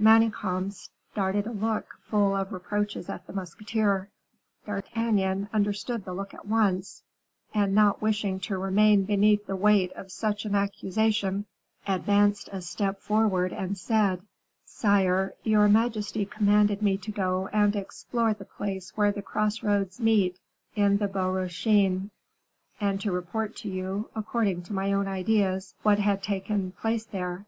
Manicamp 0.00 0.88
darted 1.16 1.48
a 1.48 1.52
look 1.52 1.98
full 2.04 2.36
of 2.36 2.52
reproaches 2.52 3.08
at 3.08 3.26
the 3.26 3.32
musketeer. 3.32 4.08
D'Artagnan 4.64 5.48
understood 5.52 6.04
the 6.04 6.12
look 6.14 6.32
at 6.32 6.46
once, 6.46 7.02
and 7.52 7.74
not 7.74 8.00
wishing 8.00 8.38
to 8.38 8.56
remain 8.56 9.02
beneath 9.02 9.46
the 9.48 9.56
weight 9.56 9.90
of 9.96 10.12
such 10.12 10.44
an 10.44 10.54
accusation, 10.54 11.44
advanced 11.88 12.48
a 12.52 12.62
step 12.62 13.00
forward, 13.00 13.52
and 13.52 13.76
said: 13.76 14.22
"Sire, 14.64 15.34
your 15.42 15.68
majesty 15.68 16.24
commanded 16.24 16.82
me 16.82 16.96
to 16.98 17.10
go 17.10 17.48
and 17.48 17.74
explore 17.74 18.32
the 18.32 18.44
place 18.44 18.96
where 18.96 19.10
the 19.10 19.22
cross 19.22 19.60
roads 19.64 19.98
meet 19.98 20.38
in 20.76 20.98
the 20.98 21.08
Bois 21.08 21.32
Rochin, 21.32 22.12
and 22.80 23.00
to 23.00 23.10
report 23.10 23.56
to 23.56 23.68
you, 23.68 24.08
according 24.14 24.62
to 24.62 24.72
my 24.72 24.92
own 24.92 25.08
ideas, 25.08 25.74
what 25.82 25.98
had 25.98 26.22
taken 26.22 26.70
place 26.80 27.06
there. 27.06 27.46